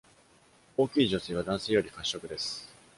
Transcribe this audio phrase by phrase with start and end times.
[0.77, 2.73] 大きい女性は男性より褐色です。